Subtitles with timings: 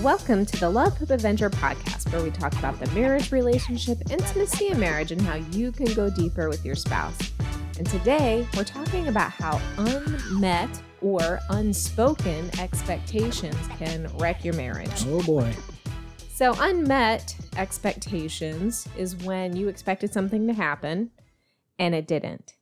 [0.00, 4.68] Welcome to the Love Hope Adventure podcast, where we talk about the marriage relationship, intimacy
[4.68, 7.16] in marriage, and how you can go deeper with your spouse.
[7.78, 10.70] And today we're talking about how unmet
[11.02, 15.04] or unspoken expectations can wreck your marriage.
[15.06, 15.52] Oh boy.
[16.32, 21.10] So, unmet expectations is when you expected something to happen
[21.78, 22.54] and it didn't.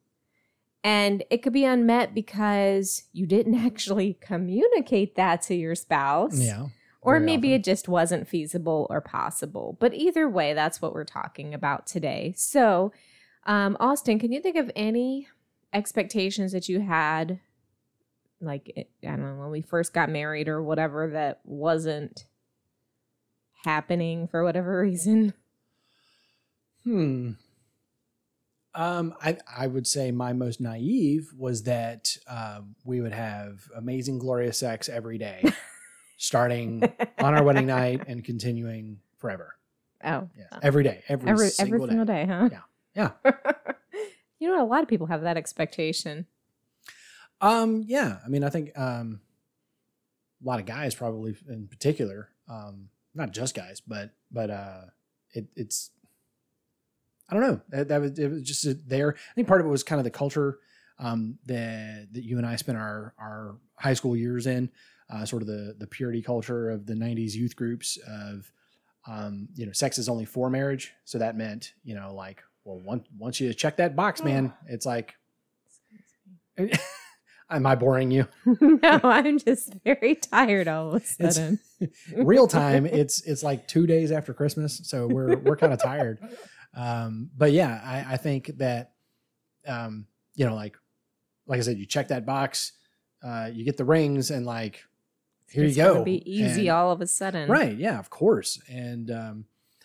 [0.82, 6.38] And it could be unmet because you didn't actually communicate that to your spouse.
[6.38, 6.66] Yeah.
[7.02, 7.60] Or very maybe often.
[7.60, 9.76] it just wasn't feasible or possible.
[9.80, 12.34] But either way, that's what we're talking about today.
[12.36, 12.92] So,
[13.46, 15.28] um, Austin, can you think of any
[15.72, 17.40] expectations that you had,
[18.40, 22.26] like, I don't know, when we first got married or whatever, that wasn't
[23.64, 25.32] happening for whatever reason?
[26.84, 27.32] Hmm.
[28.72, 34.18] Um, I I would say my most naive was that um, we would have amazing,
[34.18, 35.42] glorious sex every day,
[36.20, 36.82] starting
[37.18, 39.54] on our wedding night and continuing forever.
[40.02, 42.24] Oh, Yeah, every day, every, every, every single single day.
[42.24, 42.48] day, huh?
[42.96, 43.10] Yeah.
[44.38, 46.24] you know, a lot of people have that expectation.
[47.42, 48.16] Um, yeah.
[48.24, 49.20] I mean, I think um,
[50.42, 54.84] a lot of guys probably in particular, um, not just guys, but but uh,
[55.34, 55.90] it, it's
[57.28, 57.60] I don't know.
[57.68, 59.14] That, that was it was just there.
[59.14, 60.60] I think part of it was kind of the culture
[60.98, 64.70] um, that that you and I spent our our high school years in,
[65.10, 68.50] uh, sort of the the purity culture of the '90s youth groups of
[69.06, 70.92] um, you know, sex is only for marriage.
[71.04, 74.86] So that meant you know, like, well, once once you check that box, man, it's
[74.86, 75.14] like.
[77.52, 78.28] Am I boring you?
[78.60, 81.58] no, I'm just very tired all of a sudden.
[82.14, 86.18] real time it's it's like two days after christmas so we're we're kind of tired
[86.74, 88.92] um but yeah i i think that
[89.66, 90.76] um you know like
[91.46, 92.72] like i said you check that box
[93.24, 94.84] uh you get the rings and like
[95.50, 96.04] here It's you go.
[96.04, 98.60] Be easy And- all of a sudden, right yeah of course.
[98.68, 99.44] And um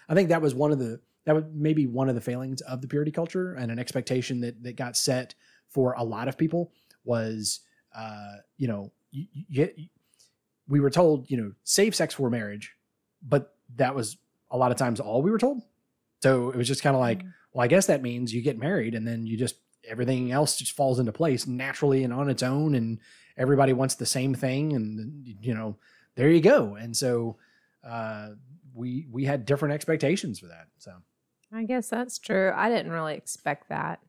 [0.09, 2.81] i think that was one of the that was maybe one of the failings of
[2.81, 5.33] the purity culture and an expectation that that got set
[5.69, 6.71] for a lot of people
[7.03, 7.61] was
[7.95, 9.87] uh you know you, you, you
[10.67, 12.75] we were told you know save sex for marriage
[13.21, 14.17] but that was
[14.51, 15.61] a lot of times all we were told.
[16.21, 17.33] So it was just kind of like Mhm.
[17.53, 19.55] well i guess that means you get married and then you just
[19.87, 22.99] everything else just falls into place naturally and on its own and
[23.37, 25.75] everybody wants the same thing and you know
[26.15, 27.37] there you go and so
[27.83, 28.29] uh
[28.73, 30.91] we we had different expectations for that so
[31.55, 32.51] I guess that's true.
[32.53, 33.99] I didn't really expect that.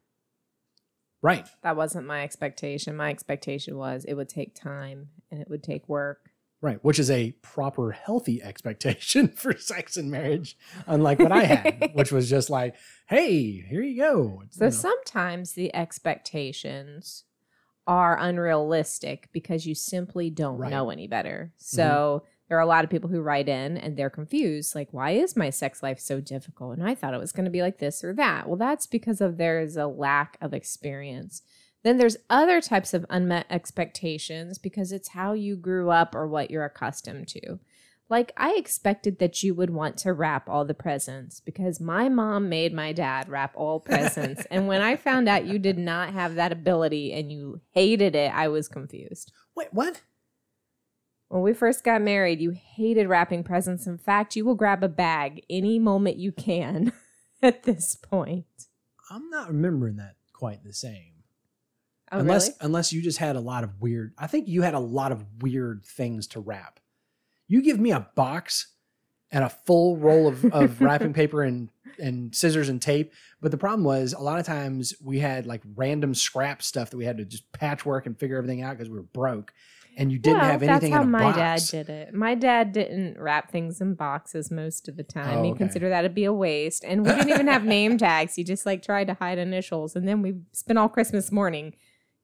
[1.22, 2.96] right That wasn't my expectation.
[2.96, 6.30] My expectation was it would take time and it would take work.
[6.62, 10.56] Right which is a proper healthy expectation for sex and marriage
[10.86, 12.74] unlike what i had which was just like
[13.08, 14.76] hey here you go So You know.
[14.76, 17.24] sometimes the expectations
[17.86, 20.70] are unrealistic because you simply don't Right.
[20.70, 21.52] know any better.
[21.52, 21.76] Mm-hmm.
[21.76, 25.12] So there are a lot of people who write in and they're confused like why
[25.12, 27.78] is my sex life so difficult and I thought it was going to be like
[27.78, 28.48] this or that.
[28.48, 31.42] Well, that's because of there's a lack of experience.
[31.86, 36.50] Then there's other types of unmet expectations because it's how you grew up or what
[36.50, 37.60] you're accustomed to.
[38.08, 42.48] Like, I expected that you would want to wrap all the presents because my mom
[42.48, 44.44] made my dad wrap all presents.
[44.50, 48.34] and when I found out you did not have that ability and you hated it,
[48.34, 49.30] I was confused.
[49.54, 50.02] wait what
[51.28, 53.86] When we first got married, you hated wrapping presents.
[53.86, 56.90] In fact, you will grab a bag any moment you can
[57.44, 58.66] at this point.
[59.08, 61.15] i'm not remembering that quite the same
[62.12, 62.56] Oh, unless really?
[62.60, 65.24] unless you just had a lot of weird i think you had a lot of
[65.40, 66.78] weird things to wrap
[67.48, 68.68] you give me a box
[69.32, 73.58] and a full roll of, of wrapping paper and and scissors and tape but the
[73.58, 77.16] problem was a lot of times we had like random scrap stuff that we had
[77.18, 79.52] to just patchwork and figure everything out because we were broke
[79.96, 82.14] and you didn't Well, have anything That's how in a my box dad did it.
[82.14, 85.38] My dad didn't wrap things in boxes most of the time.
[85.38, 85.58] Oh, he okay.
[85.58, 86.84] considered that to be a waste.
[86.84, 88.34] And we didn't even have name tags.
[88.34, 89.96] He just like tried to hide initials.
[89.96, 91.74] And then we spent all Christmas morning,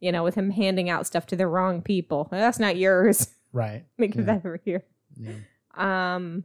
[0.03, 2.29] you know, with him handing out stuff to the wrong people.
[2.31, 3.29] That's not yours.
[3.55, 4.23] right Make Yeah.
[4.23, 4.85] that over here.
[5.17, 5.33] yeah.
[5.75, 6.45] Um,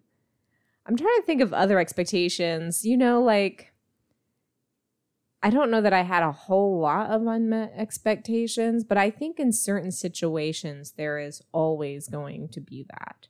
[0.85, 2.85] I'm trying to think of other expectations.
[2.85, 3.73] You know, like
[5.43, 9.39] I don't know that I had a whole lot of unmet expectations, but I think
[9.39, 13.27] in certain situations there is always going to be that.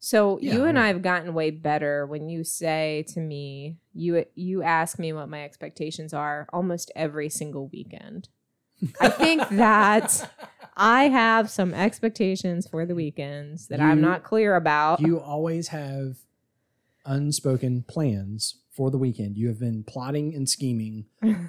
[0.00, 0.78] So Yeah, you and.
[0.78, 5.28] I have gotten way better when you say to me, you you ask me what
[5.28, 8.28] my expectations are almost every single weekend.
[9.00, 10.30] I think that
[10.76, 15.00] I have some expectations for the weekends that I'm You- not clear about.
[15.00, 16.16] you always have
[17.04, 19.36] unspoken plans for the weekend.
[19.36, 21.06] You have been plotting and scheming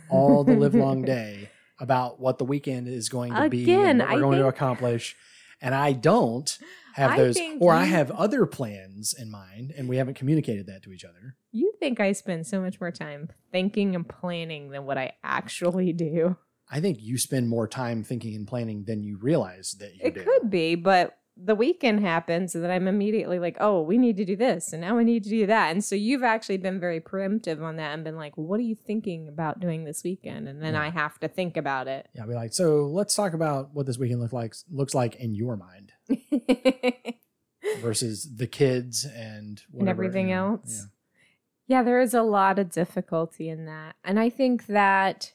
[0.10, 1.50] all the live long day
[1.80, 4.44] about what the weekend is going to be Again, and what we're I going to
[4.46, 5.16] think- accomplish.
[5.62, 6.58] and I don't
[6.96, 10.16] have I those, think or I you- have other plans in mind, and we haven't
[10.16, 11.36] communicated that to each other.
[11.52, 15.94] You think I spend so much more time thinking and planning than what I actually
[15.94, 16.38] do?
[16.72, 20.08] I think you spend more time thinking and planning than you realize that you do.
[20.08, 20.24] It do.
[20.24, 24.26] could be, but the weekend happens and then I'm immediately like, oh, we need to
[24.26, 25.72] do this and now we need to do that.
[25.72, 28.76] And so you've actually been very preemptive on that and been like, what are you
[28.76, 30.48] thinking about doing this weekend?
[30.48, 30.84] And then Yeah.
[30.84, 32.08] I have to think about it.
[32.14, 35.16] Yeah, I'll be like, so let's talk about what this weekend look like looks like
[35.16, 35.94] in your mind
[37.80, 40.88] versus the kids and whatever, everything you know, else.
[41.68, 43.96] Yeah, there is a lot of difficulty in that.
[44.04, 45.34] And I think that th-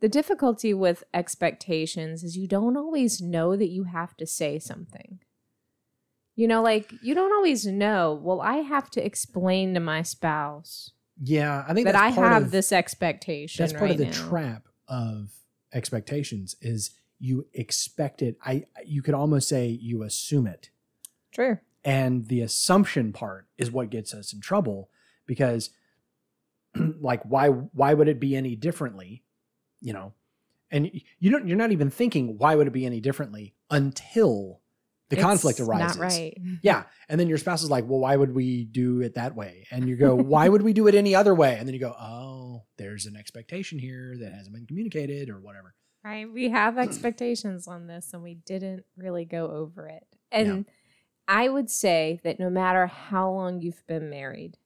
[0.00, 5.20] the difficulty with expectations is you don't always know that you have to say something.
[6.34, 10.92] You know, like you don't always know, well, I have to explain to my spouse
[11.22, 13.62] Yeah, I think that I have of, this expectation.
[13.62, 14.12] That's part right of the now.
[14.12, 15.30] trap of
[15.72, 18.36] expectations is you expect it.
[18.44, 20.68] I you could almost say you assume it.
[21.32, 21.58] True.
[21.84, 24.90] and the assumption part is what gets us in trouble
[25.26, 25.70] because
[27.00, 29.22] like why why would it be any differently?
[29.80, 30.12] You know?
[30.70, 34.60] And you don't you're not even thinking why would it be any differently until
[35.08, 35.96] the conflict arises.
[35.96, 36.36] Not right.
[36.62, 36.84] yeah.
[37.08, 39.66] And then your spouse is like well why would we do it that way?
[39.70, 41.56] And you go why would we do it any other way?
[41.58, 45.74] And then you go oh there's an expectation here that hasn't been communicated or whatever.
[46.04, 46.30] Right.
[46.30, 50.04] We have expectations on this and we didn't really go over it.
[50.32, 50.66] And
[51.28, 54.56] I would say that no matter how long you've been married,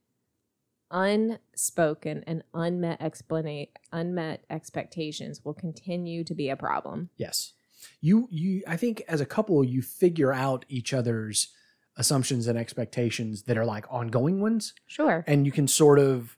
[0.91, 7.11] unspoken and unmet explanate unmet expectations will continue to be a problem.
[7.17, 7.53] Yes.
[8.01, 11.49] You you I think as a couple you figure out each other's
[11.97, 15.25] assumptions and expectations that are like ongoing ones Sure.
[15.27, 16.37] and you can sort of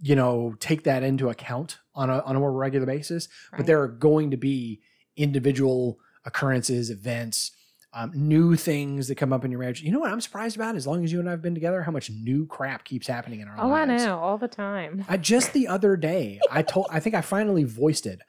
[0.00, 3.80] you know take that into account on a on a more regular basis but there
[3.80, 4.80] are going to be
[5.16, 7.52] individual occurrences events
[7.94, 10.74] um, new things that come up in your marriage you know what i'm surprised about
[10.74, 13.48] as long as you and i've been together how much new crap keeps happening in
[13.48, 15.04] our Oh, I know, all the time.
[15.08, 18.20] I just the other day, I told I think I finally voiced it.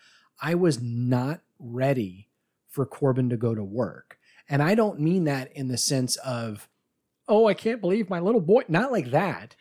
[0.42, 2.30] I was not ready
[2.70, 4.18] for Corbin to go to work.
[4.50, 6.68] And I don't mean that in the sense of,
[7.28, 8.64] oh, I can't believe my little boy.
[8.68, 9.56] Not like that.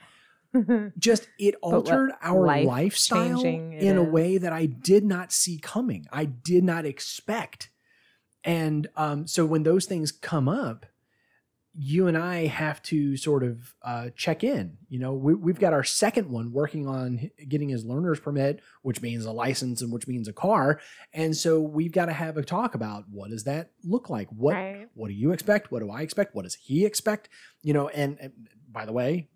[0.98, 4.08] Just it altered our life lifestyle in a is.
[4.08, 6.06] way that I did not see coming.
[6.12, 7.70] I did not expect.
[8.44, 10.86] And um, so when those things come up,
[11.76, 14.76] you and I have to sort of uh, check in.
[14.88, 19.02] You know, we, we've got our second one working on getting his learner's permit, which
[19.02, 20.80] means a license and which means a car.
[21.12, 24.28] And so we've got to have a talk about what does that look like?
[24.30, 24.88] What right.
[24.94, 25.72] what do you expect?
[25.72, 26.34] What do I expect?
[26.34, 27.28] What does he expect?
[27.62, 28.32] You know, and, and
[28.70, 29.28] by the way,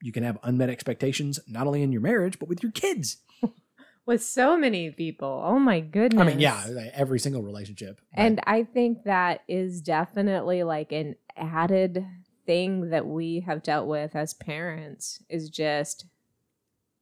[0.00, 3.18] you can have unmet expectations not only in your marriage but with your kids.
[4.06, 5.42] With so many people.
[5.44, 6.20] Oh my goodness.
[6.20, 8.00] I mean, yeah, every single relationship.
[8.14, 12.06] but- And I think that is definitely like an added
[12.46, 16.04] thing that we have dealt with as parents is just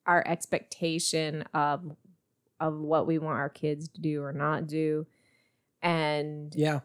[0.07, 1.97] our expectation of
[2.61, 5.05] of what we want our kids to do or not do.
[5.83, 6.81] And yeah,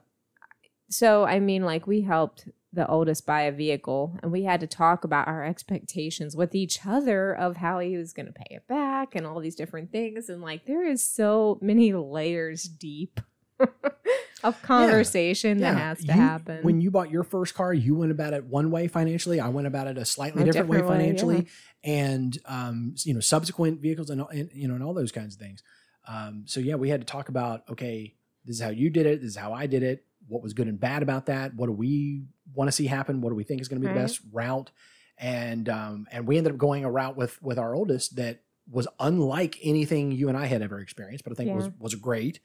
[0.89, 4.67] so I mean like we helped the oldest buy a vehicle and we had to
[4.67, 8.67] talk about our expectations with each other of how he was going to pay it
[8.67, 13.21] back and all these different things and like there is so many layers deep
[14.43, 18.11] of conversation that has to You- happen When you bought your first car, you went
[18.11, 19.39] about it one way financially.
[19.39, 21.47] I went about it a slightly A different, way different way, financially,
[21.83, 25.35] and um, you know, subsequent vehicles and, all- and you know, and all those kinds
[25.35, 25.63] of things.
[26.07, 28.13] Um, so yeah, we had to talk about okay,
[28.45, 29.21] this is how you did it.
[29.21, 30.05] This is how I did it.
[30.27, 31.55] What was good and bad about that?
[31.55, 33.21] What do we want to see happen?
[33.21, 34.71] What do we think is going to be the best route?
[35.17, 38.87] And um, and we ended up going a route with with our oldest that was
[38.99, 41.71] unlike anything you and I had ever experienced, but I think was Yeah.
[41.79, 42.39] was great.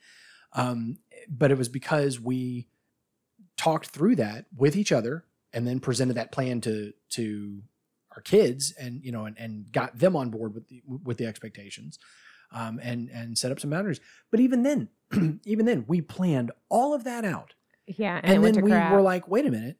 [0.53, 0.97] Um,
[1.29, 2.67] but it was because we
[3.57, 7.63] talked through that with each other and then presented that plan to to
[8.15, 11.25] our kids and you know and, and got them on board with the with the
[11.25, 11.99] expectations
[12.51, 13.99] um, and and set up some boundaries
[14.31, 14.89] but even then
[15.45, 17.53] even then we planned all of that out
[17.87, 18.91] yeah and, and, then we crap.
[18.91, 19.77] were like wait a minute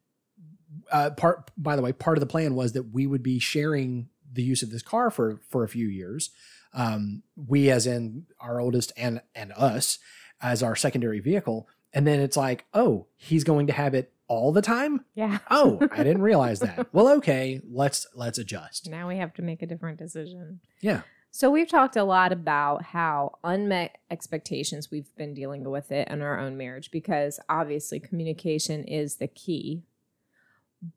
[0.93, 4.07] uh, part by the way part of the plan was that we would be sharing
[4.31, 6.29] the use of this car for for a few years.
[6.73, 9.99] Um, we as in our oldest and and us
[10.41, 11.67] as our secondary vehicle.
[11.93, 15.03] And then it's like oh he's going to have it all the time?
[15.15, 15.39] Yeah.
[15.51, 16.87] Oh i didn't realize that.
[16.93, 18.89] Well okay let's let's adjust.
[18.89, 20.61] Now we have to make a different decision.
[20.79, 21.01] Yeah.
[21.31, 26.21] So we've talked a lot about how unmet expectations we've been dealing with it in
[26.21, 29.81] our own marriage because obviously communication is the key.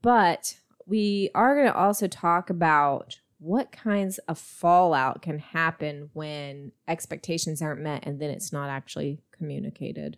[0.03, 6.73] But we are going to also talk about what kinds of fallout can happen when
[6.89, 10.17] expectations aren't met and then it's not actually communicated.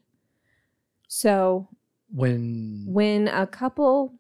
[1.09, 1.69] So
[2.15, 4.15] When when a couple,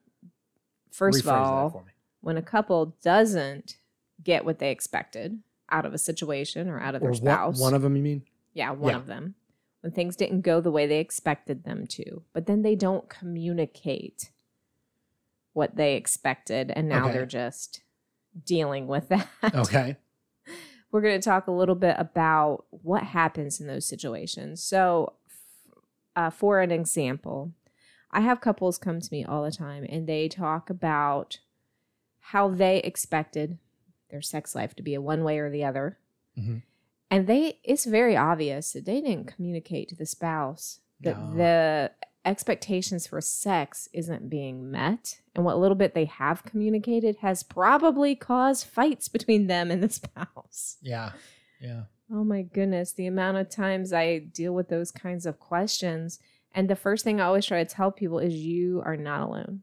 [0.91, 1.85] first of all,
[2.21, 3.79] when a couple doesn't
[4.23, 5.39] get what they expected
[5.71, 8.03] out of a situation or out of their Or spouse, one, one of them, you
[8.03, 8.23] mean?
[8.55, 8.97] yeah, one yeah.
[8.99, 9.35] of them,
[9.83, 14.31] when things didn't go the way they expected them to, but then they don't communicate
[15.59, 17.13] what they expected, and now Okay.
[17.15, 17.83] they're just
[18.47, 19.29] dealing with that.
[19.55, 19.97] Okay.
[20.91, 24.63] We're going to talk a little bit about what happens in those situations.
[24.63, 25.15] So,
[26.17, 27.53] uh, for an example,
[28.11, 31.41] I have couples come to me all the time and they talk about
[32.33, 33.59] how they expected
[34.11, 35.99] their sex life to be a one way or the other.
[36.39, 36.63] Mhm.
[37.11, 41.37] And they it's very obvious that they didn't communicate to the spouse that No.
[41.37, 41.93] the
[42.25, 48.15] expectations for sex isn't being met and what little bit they have communicated has probably
[48.15, 50.77] caused fights between them and the spouse.
[50.83, 51.13] Yeah.
[51.61, 51.83] Yeah.
[52.13, 56.19] Oh my goodness, the amount of times I deal with those kinds of questions.
[56.55, 59.63] And the first thing I always try to tell people is you are not alone.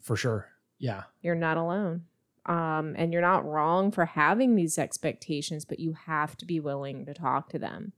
[0.00, 0.48] For sure.
[0.78, 1.04] Yeah.
[1.22, 2.04] You're not alone.
[2.46, 7.04] Um, and you're not wrong for having these expectations, but you have to be willing
[7.06, 7.92] to talk to them.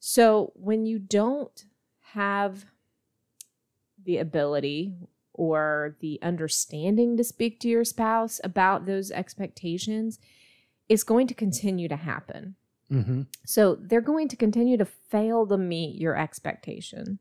[0.00, 1.64] So when you don't
[2.16, 2.64] have
[4.02, 4.94] the ability
[5.34, 10.18] or the understanding to speak to your spouse about those expectations,
[10.88, 12.56] it's going to continue to happen.
[12.90, 13.22] Mm-hmm.
[13.44, 17.18] So they're going to continue to fail to meet your expectation.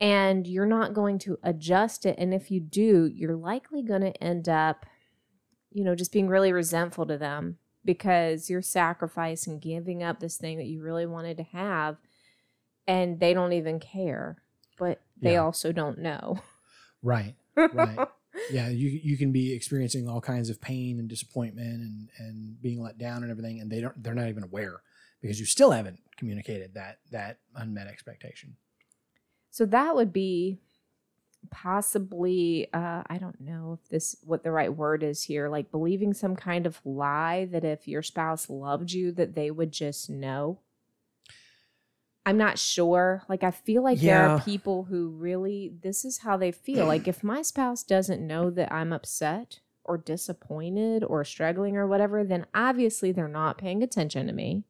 [0.00, 2.16] And you're not going to adjust it.
[2.18, 4.84] And if you do, you're likely going to end up,
[5.70, 10.58] you know, just being really resentful to them because you're sacrificing giving up this thing
[10.58, 11.98] that you really wanted to have.
[12.86, 14.42] And they don't even care,
[14.78, 15.42] but they Yeah.
[15.42, 16.40] also don't know.
[17.02, 17.34] Right.
[17.56, 18.08] Right.
[18.50, 18.68] yeah.
[18.68, 22.98] You you can be experiencing all kinds of pain and disappointment and and being let
[22.98, 24.82] down and everything, and they don't they're not even aware
[25.20, 28.56] because you still haven't communicated that that unmet expectation.
[29.50, 30.58] So that would be
[31.50, 36.14] possibly uh, I don't know if this what the right word is here, like believing
[36.14, 40.60] some kind of lie that if your spouse loved you that they would just know.
[42.24, 43.22] I'm not sure.
[43.28, 46.86] Like I feel like there are people who really this is how they feel.
[46.86, 52.22] like if my spouse doesn't know that I'm upset or disappointed or struggling or whatever,
[52.22, 54.62] then obviously they're not paying attention to me.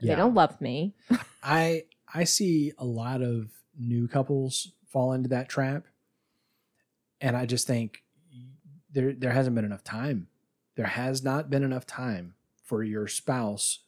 [0.00, 0.94] They don't love me.
[1.42, 5.86] I I see a lot of new couples fall into that trap,
[7.20, 8.02] and I just think
[8.92, 10.28] there there hasn't been enough time.
[10.76, 13.80] There has not been enough time for your spouse,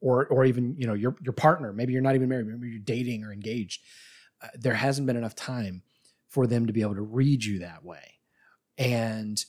[0.00, 1.72] or or even you know your your partner.
[1.72, 2.46] Maybe you're not even married.
[2.46, 3.82] Maybe you're dating or engaged.
[4.42, 5.82] Uh, there hasn't been enough time
[6.28, 8.18] for them to be able to read you that way,
[8.78, 9.44] and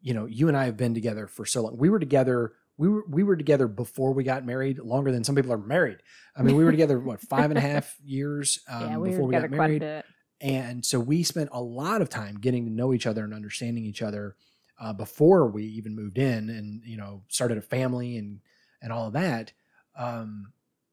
[0.00, 1.76] you know you and I have been together for so long.
[1.76, 5.34] We were together we were we were together before we got married, longer than some
[5.34, 5.98] people are married.
[6.34, 9.26] I mean, we were together what five and a half years um, yeah, we before
[9.26, 10.02] we got married,
[10.40, 13.84] and so we spent a lot of time getting to know each other and understanding
[13.84, 14.34] each other
[14.80, 18.40] uh, before we even moved in, and you know started a family and
[18.82, 19.52] and all of that,
[19.96, 20.52] um,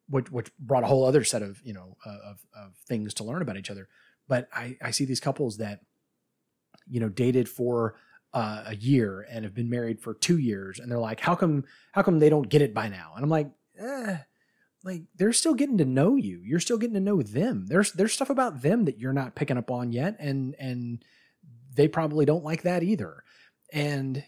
[0.09, 3.23] which which brought a whole other set of you know uh, of of things to
[3.23, 3.87] learn about each other.
[4.27, 5.81] But I I see these couples that
[6.87, 7.95] you know dated for
[8.33, 11.63] uh, a year and have been married for two years, and they're like, how come
[11.91, 13.13] how come they don't get it by now?
[13.15, 14.17] And I'm like, eh,
[14.83, 16.41] like they're still getting to know you.
[16.43, 17.65] You're still getting to know them.
[17.67, 21.03] There's there's stuff about them that you're not picking up on yet, and and
[21.75, 23.23] they probably don't like that either.
[23.71, 24.23] And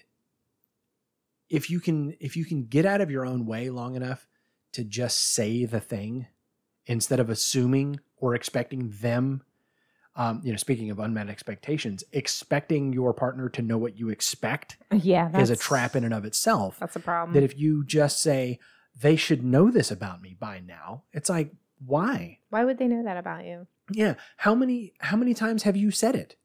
[1.49, 4.27] if you can if you can get out of your own way long enough
[4.73, 6.27] to just say the thing
[6.85, 9.41] instead of assuming or expecting them
[10.15, 14.75] um, you know, speaking of unmet expectations, expecting your partner to know what you expect
[14.91, 16.77] Yeah, is a trap in and of itself.
[16.77, 17.33] That's a problem.
[17.33, 18.59] That if you just say,
[18.99, 21.53] they should know this about me by now, it's like,
[21.85, 22.39] why?
[22.49, 23.67] Why would they know that about you?
[23.91, 24.15] Yeah.
[24.35, 26.35] How many how many times have you said it?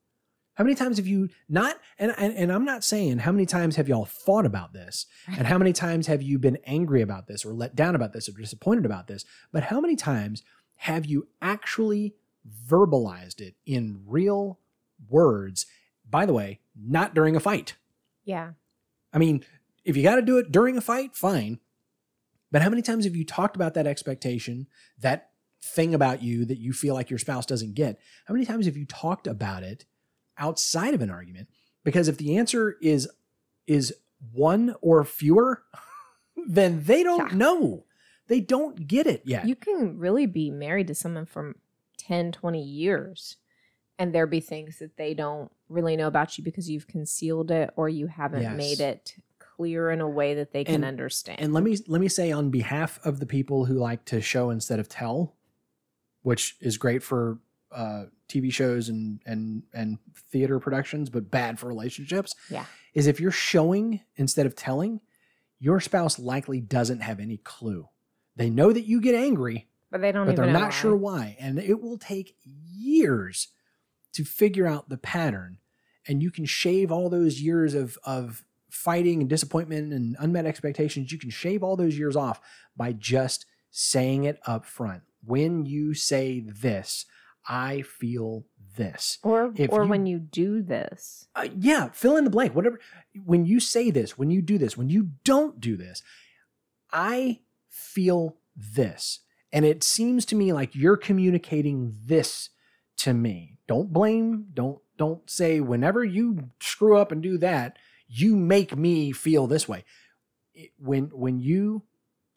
[0.55, 3.77] How many times have you not and, and and I'm not saying how many times
[3.77, 7.45] have y'all thought about this and how many times have you been angry about this
[7.45, 10.43] or let down about this or disappointed about this, but how many times
[10.77, 12.15] have you actually
[12.69, 14.61] verbalized it in real
[15.09, 15.67] words?
[16.09, 17.75] By the way, not during a fight.
[18.25, 18.53] Yeah.
[19.13, 19.45] I mean,
[19.85, 21.59] if you got to do it during a fight, fine.
[22.51, 24.67] But how many times have you talked about that expectation,
[25.01, 25.31] that
[25.63, 27.99] thing about you that you feel like your spouse doesn't get?
[28.27, 29.85] How many times have you talked about it
[30.39, 31.49] outside of an argument?
[31.85, 33.09] Because if the answer is
[33.67, 33.95] is
[34.33, 35.63] one or fewer,
[36.47, 37.37] then they don't Yeah.
[37.37, 37.85] know.
[38.27, 39.47] They don't get it yet.
[39.47, 41.57] You can really be married to someone from
[41.99, 43.37] 10, 20 years
[43.99, 47.71] and there be things that they don't really know about you because you've concealed it
[47.77, 48.57] or you haven't Yes.
[48.57, 51.39] made it clear in a way that they can And- understand.
[51.41, 54.51] And let me let me say on behalf of the people who like to show
[54.51, 55.37] instead of tell,
[56.23, 57.39] which is great for
[57.75, 59.99] uh, TV shows and and and
[60.31, 62.35] theater productions, but bad for relationships.
[62.51, 62.65] Yeah.
[62.95, 65.01] is if you're showing instead of telling,
[65.59, 67.89] your spouse likely doesn't have any clue.
[68.37, 70.71] They know that you get angry, But they don't but even they're not why.
[70.71, 73.49] sure why, and it will take years
[74.13, 75.59] to figure out the pattern.
[76.07, 81.13] And you can shave all those years of of fighting and disappointment and unmet expectations.
[81.13, 82.41] You can shave all those years off
[82.77, 85.03] by just saying it up front.
[85.25, 87.07] When you say this,
[87.47, 88.45] I feel
[88.77, 89.19] this.
[89.23, 91.29] Or If or you- when you do this.
[91.35, 92.55] Uh, yeah, fill in the blank.
[92.55, 92.81] Whatever.
[93.25, 96.03] When you say this, when you do this, when you don't do this,
[96.93, 99.21] I feel this.
[99.53, 102.51] And it seems to me like you're communicating this
[102.99, 103.59] to me.
[103.67, 109.11] Don't blame, don't don't say whenever you screw up and do that, you make me
[109.11, 109.85] feel this way.
[110.55, 111.83] It- when when you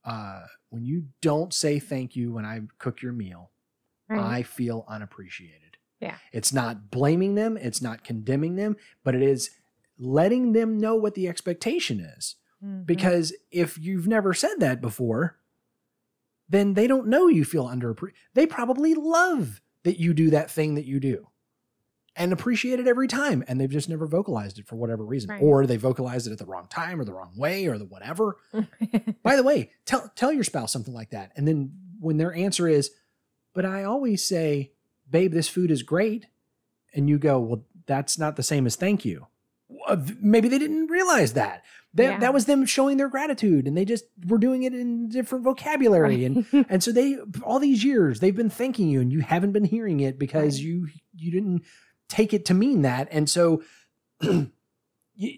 [0.03, 3.51] uh when you don't say thank you when I cook your meal,
[4.09, 5.77] I feel unappreciated.
[5.99, 6.15] Yeah.
[6.31, 9.49] It's not blaming them, it's not condemning them, but it is
[9.97, 12.35] letting them know what the expectation is.
[12.63, 12.85] Mhm.
[12.85, 15.37] Because if you've never said that before,
[16.49, 17.95] then they don't know you feel under
[18.33, 21.27] they probably love that you do that thing that you do
[22.15, 25.41] and appreciate it every time and they've just never vocalized it for whatever reason Right.
[25.41, 28.37] or they vocalized it at the wrong time or the wrong way or the whatever
[29.23, 31.31] by the way, tell tell your spouse something like that.
[31.35, 32.91] And then when their answer is,
[33.57, 34.71] but I always say,
[35.09, 36.27] babe, this food is great.
[36.93, 39.25] And you go, well, that's not the same as thank you.
[40.21, 41.63] Maybe they didn't realize that.
[41.95, 42.19] That, Yeah.
[42.19, 46.23] that was them showing their gratitude and they just were doing it in different vocabulary.
[46.23, 49.65] And and so they all these years they've been thanking you and you haven't been
[49.65, 50.65] hearing it because Right.
[50.67, 51.63] you you didn't
[52.07, 53.07] take it to mean that.
[53.09, 53.63] And so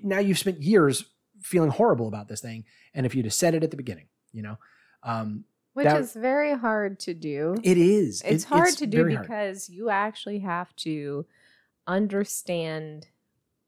[0.04, 1.06] now you've spent years
[1.42, 2.66] feeling horrible about this thing.
[2.94, 4.58] And if you'd have said it at the beginning, you know,
[5.04, 7.56] um, Which That- is very hard to do.
[7.64, 8.22] it is.
[8.26, 9.28] it's It- hard to do very hard.
[9.28, 11.26] because you actually have to
[11.88, 13.08] understand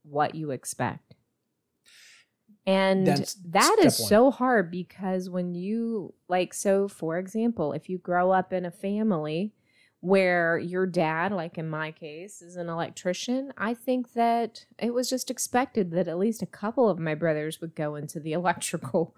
[0.03, 1.15] what you expect.
[2.65, 7.97] And That's that is so hard because when you, like, so for example, if you
[7.97, 9.53] grow up in a family
[9.99, 15.09] where your dad, like in my case, is an electrician, I think that it was
[15.09, 19.15] just expected that at least a couple of my brothers would go into the electrical,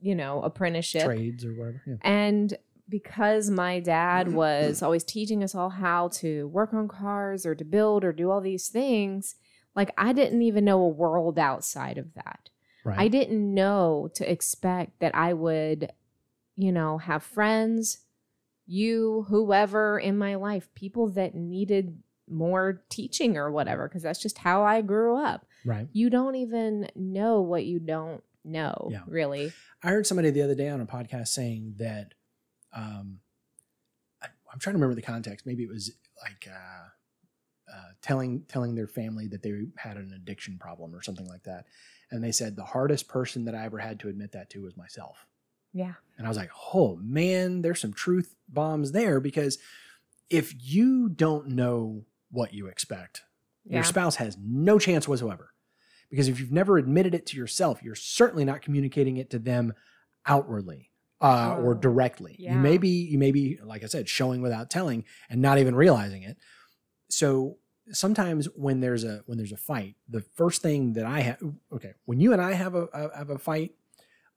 [0.00, 1.04] you know, apprenticeship.
[1.04, 1.82] trades or whatever.
[1.86, 1.96] Yeah.
[2.02, 2.56] And
[2.88, 7.64] because my dad was always teaching us all how to work on cars or to
[7.64, 9.36] build or do all these things,
[9.74, 12.50] like I didn't even know a world outside of that.
[12.84, 12.98] Right.
[12.98, 15.92] I didn't know to expect that I would,
[16.56, 17.98] you know, have friends,
[18.66, 24.38] you, whoever in my life, people that needed more teaching or whatever, because that's just
[24.38, 25.46] how I grew up.
[25.64, 25.88] right.
[25.92, 29.02] You don't even know what you don't know, Yeah.
[29.06, 29.52] really.
[29.82, 32.14] I heard somebody the other day on a podcast saying that
[32.72, 33.20] um,
[34.22, 35.46] I, I'm trying to remember the context.
[35.46, 40.58] Maybe it was like uh, uh, telling telling their family that they had an addiction
[40.58, 41.66] problem or something like that,
[42.10, 44.76] and they said the hardest person that I ever had to admit that to was
[44.76, 45.26] myself.
[45.72, 45.94] Yeah.
[46.16, 49.58] And I was like, oh man, there's some truth bombs there because
[50.30, 53.22] if you don't know what you expect,
[53.64, 53.76] Yeah.
[53.76, 55.52] your spouse has no chance whatsoever.
[56.10, 59.74] Because if you've never admitted it to yourself, you're certainly not communicating it to them
[60.26, 60.90] outwardly
[61.20, 62.36] uh, or Oh, directly.
[62.38, 62.54] yeah.
[62.54, 65.74] You may be, you may be, like I said, showing without telling and not even
[65.74, 66.36] realizing it.
[67.10, 67.58] So
[67.90, 71.38] sometimes when there's a when there's a fight, the first thing that I have,
[71.72, 73.72] okay, when you and I have a, a have a fight,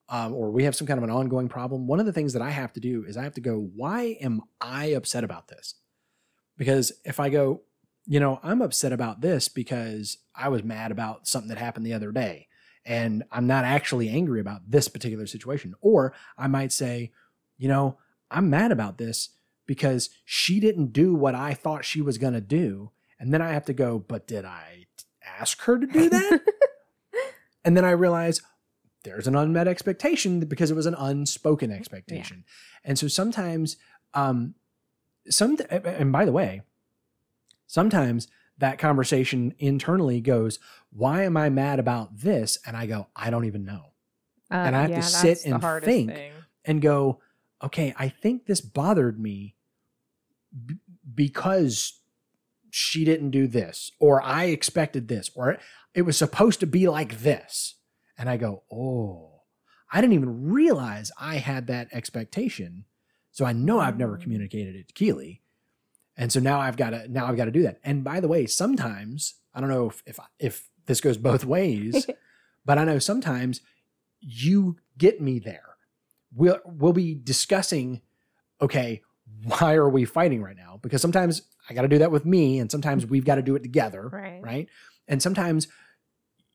[0.09, 2.41] um, or we have some kind of an ongoing problem, one of the things that
[2.41, 5.75] I have to do is I have to go, why am I upset about this?
[6.57, 7.61] Because if I go,
[8.05, 11.93] you know, I'm upset about this because I was mad about something that happened the
[11.93, 12.47] other day
[12.85, 15.75] and I'm not actually angry about this particular situation.
[15.81, 17.11] Or I might say,
[17.57, 17.97] you know,
[18.29, 19.29] I'm mad about this
[19.67, 22.91] because she didn't do what I thought she was going to do.
[23.19, 24.87] And then I have to go, but did I
[25.23, 26.41] ask her to do that?
[27.65, 28.41] and then I realize
[29.03, 32.43] there's an unmet expectation because it was an unspoken expectation.
[32.83, 33.77] And so sometimes,
[34.13, 34.55] um,
[35.29, 36.61] some, and by the way,
[37.71, 40.59] sometimes that conversation internally goes,
[40.91, 42.57] why am I mad about this?
[42.65, 43.93] And I go, I don't even know.
[44.51, 46.11] Uh, And I have to sit and think.
[46.11, 46.33] thing.
[46.65, 47.21] and go,
[47.63, 49.55] okay, I think this bothered me
[50.65, 50.75] b-
[51.15, 52.01] because
[52.69, 55.57] she didn't do this, or I expected this, or
[55.93, 57.75] it was supposed to be like this.
[58.17, 59.41] And I go, oh,
[59.91, 62.85] I didn't even realize I had that expectation.
[63.31, 64.21] So I know I've never Mm.
[64.21, 65.41] communicated it to Keely.
[66.21, 67.79] And so now I've got to now I've got to do that.
[67.83, 72.05] And by the way, sometimes I don't know if if, if this goes both ways,
[72.65, 73.61] but I know sometimes
[74.19, 75.77] you get me there.
[76.31, 78.01] We'll we'll be discussing,
[78.61, 79.01] okay,
[79.45, 80.77] why are we fighting right now?
[80.83, 83.55] Because sometimes I got to do that with me, and sometimes we've got to do
[83.55, 84.07] it together.
[84.07, 84.43] Right.
[84.43, 84.69] Right.
[85.07, 85.69] And sometimes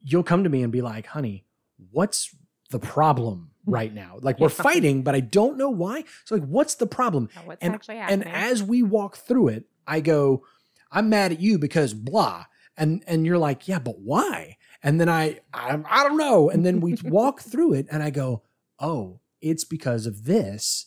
[0.00, 1.44] you'll come to me and be like, honey,
[1.90, 2.33] what's
[2.70, 4.18] the problem right now?
[4.20, 6.05] Like we're fighting, but I don't know why.
[6.24, 7.29] So, like, what's the problem?
[7.44, 10.44] What's And- actually And as we walk through it, I go,
[10.90, 12.46] I'm mad at you because blah.
[12.76, 14.57] And and you're like, yeah, but why?
[14.83, 16.48] And then I I, I don't know.
[16.50, 18.42] And then we walk through it and I go,
[18.79, 20.87] oh, it's because of this.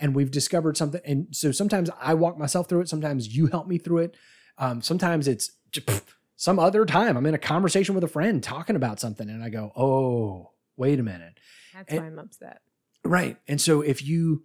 [0.00, 1.00] And we've discovered something.
[1.04, 2.88] And so sometimes I walk myself through it.
[2.88, 4.16] Sometimes you help me through it.
[4.56, 6.02] Um, sometimes it's just, pff,
[6.36, 9.48] some other time I'm in a conversation with a friend talking about something and I
[9.48, 11.38] go, oh, wait a minute.
[11.74, 12.60] That's and- why I'm upset.
[13.04, 13.36] Right.
[13.46, 14.44] And so if you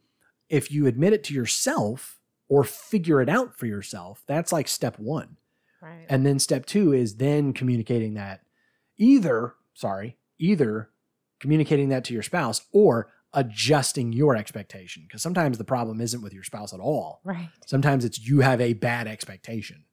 [0.50, 5.00] if you admit it to yourself or figure it out for yourself, that's like step
[5.00, 5.38] 1.
[5.82, 6.06] Right.
[6.08, 8.42] And then step 2 is then communicating that
[8.98, 10.90] either, sorry, either
[11.40, 16.34] communicating that to your spouse or adjusting your expectation because sometimes the problem isn't with
[16.34, 17.20] your spouse at all.
[17.24, 17.50] right.
[17.66, 19.86] Sometimes it's you have a bad expectation.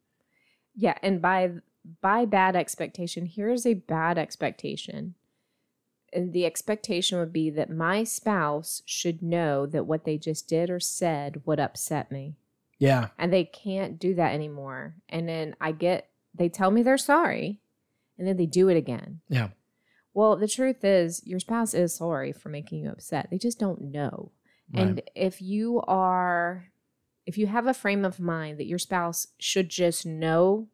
[0.76, 1.50] Yeah, and by
[2.02, 5.14] by bad expectation, here's a bad expectation.
[6.12, 10.68] And the expectation would be that my spouse should know that what they just did
[10.70, 12.34] or said would upset me.
[12.78, 13.08] Yeah.
[13.18, 14.96] And they can't do that anymore.
[15.08, 17.60] And then I get they tell me they're sorry
[18.18, 19.20] and then they do it again.
[19.28, 19.48] Yeah.
[20.14, 23.28] Well, the truth is your spouse is sorry for making you upset.
[23.30, 24.32] They just don't know.
[24.72, 26.66] And if you are,
[27.26, 30.68] if you have a frame of mind that your spouse should just know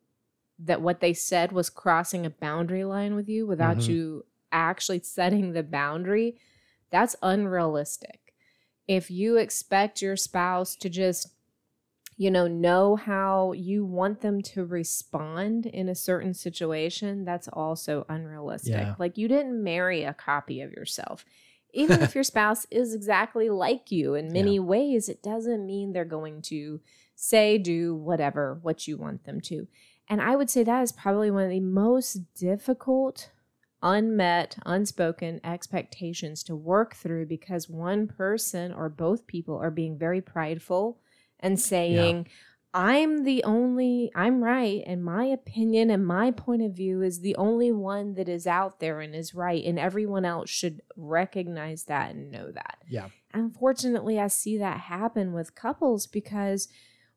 [0.58, 3.88] that what they said was crossing a boundary line with you without Mhm.
[3.88, 6.38] you actually setting the boundary,
[6.90, 8.34] that's unrealistic.
[8.88, 11.32] If you expect your spouse to just,
[12.16, 18.06] you know, know how you want them to respond in a certain situation, that's also
[18.08, 18.72] unrealistic.
[18.72, 18.94] Yeah.
[18.98, 21.24] Like you didn't marry a copy of yourself
[21.76, 26.04] even if your spouse is exactly like you in many ways, it doesn't mean they're
[26.04, 26.80] going to
[27.14, 29.68] say, do whatever, what you want them to.
[30.08, 33.30] And I would say that is probably one of the most difficult,
[33.86, 40.20] unmet, unspoken expectations to work through because one person or both people are being very
[40.20, 40.98] prideful
[41.38, 42.26] and saying,
[42.74, 47.36] I'm the only, I'm right, and my opinion and my point of view is the
[47.36, 52.10] only one that is out there and is right, and everyone else should recognize that
[52.10, 52.78] and know that.
[52.90, 53.08] Yeah.
[53.32, 56.66] Unfortunately, I see that happen with couples because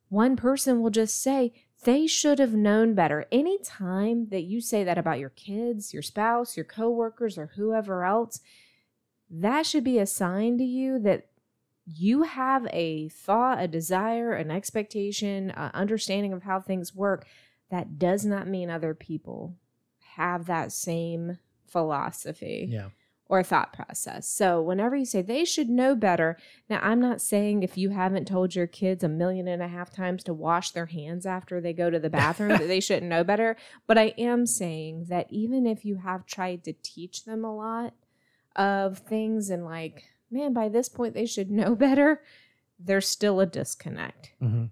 [0.08, 1.52] one person will just say,
[1.84, 3.26] they should have known better.
[3.32, 8.04] Any time that you say that about your kids, your spouse, your coworkers, or whoever
[8.04, 8.42] else,
[9.30, 11.28] that should be a sign to you that
[11.86, 17.26] you have a thought, a desire, an expectation, an understanding of how things work.
[17.72, 19.56] That does not mean other people
[20.16, 21.38] have that same
[21.68, 22.90] philosophy Yeah.
[23.30, 24.28] Or a thought process.
[24.28, 26.36] So whenever you say they should know better,
[26.68, 29.92] now I'm not saying if you haven't told your kids a million and a half
[29.92, 33.24] times to wash their hands after they go to the bathroom that they shouldn't know
[33.24, 33.56] better,
[33.88, 37.94] but I am saying that even if you have tried to teach them a lot
[38.56, 42.24] of things and like, man, by this point they should know better,
[42.80, 44.32] there's still a disconnect.
[44.40, 44.66] hmm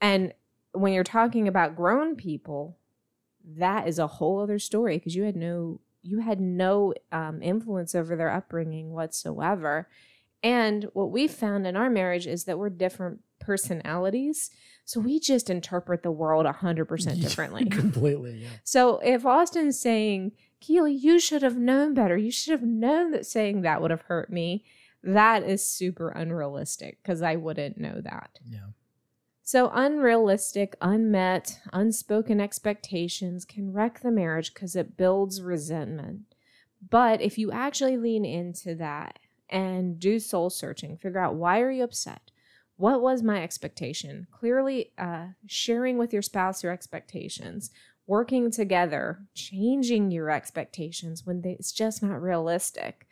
[0.00, 0.34] And
[0.72, 2.78] when you're talking about grown people,
[3.44, 7.94] that is a whole other story because you had no you had no um, influence
[7.94, 9.88] over their upbringing whatsoever.
[10.42, 14.50] And what we found in our marriage is that we're different personalities,
[14.84, 17.66] so we just interpret the world a hundred percent differently.
[17.66, 18.38] Completely.
[18.42, 18.48] Yeah.
[18.64, 23.26] So if Austin's saying, Keely, you should have known better, you should have known that
[23.26, 24.64] saying that would have hurt me,
[25.02, 28.38] that is super unrealistic because I wouldn't know that.
[28.48, 28.66] Yeah.
[29.44, 36.20] So, unrealistic, unmet, unspoken expectations can wreck the marriage because it builds resentment.
[36.88, 39.18] But if you actually lean into that
[39.50, 42.30] and do soul searching, figure out why are you upset?
[42.76, 44.28] What was my expectation?
[44.30, 47.70] Clearly, uh, sharing with your spouse your expectations,
[48.06, 53.06] working together, changing your expectations when they, it's just not realistic.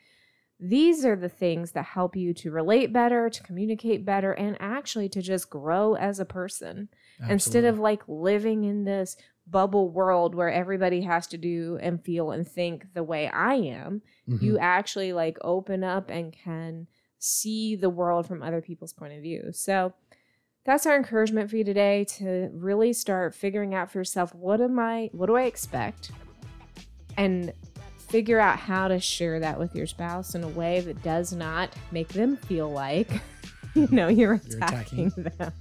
[0.63, 5.09] These are the things that help you to relate better, to communicate better, and actually
[5.09, 6.87] to just grow as a person
[7.27, 12.29] instead of like living in this bubble world where everybody has to do and feel
[12.29, 14.03] and think the way I am.
[14.27, 14.47] Absolutely.
[14.47, 16.85] You actually like open up and can
[17.17, 19.49] see the world from other people's point of view.
[19.51, 19.93] So
[20.63, 24.77] that's our encouragement for you today to really start figuring out for yourself what am
[24.77, 26.11] I what do I expect?
[27.17, 27.51] And
[28.11, 31.69] figure out how to share that with your spouse in a way that does not
[31.91, 33.09] make them feel like
[33.75, 35.23] you know you're You're attacking, attacking.
[35.37, 35.53] them.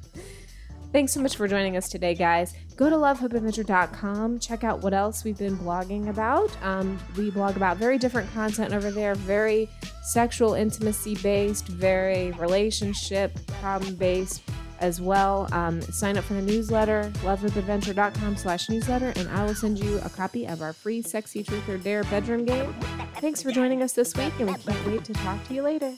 [0.92, 2.52] Thanks so much for joining us today, guys.
[2.76, 4.40] Go to lovehopeadventure.com.
[4.40, 6.50] Check out what else we've been blogging about.
[6.64, 9.70] Um, we blog about very different content over there, very
[10.02, 14.42] sexual intimacy based, very relationship problem based.
[14.80, 15.48] As well.
[15.52, 20.08] Um, sign up for the newsletter, lovewithadventure.com slash newsletter, and I will send you a
[20.08, 22.74] copy of our free Sexy Truth or Dare bedroom game.
[23.16, 25.94] Thanks for joining us this week, and we can't wait to talk to you later.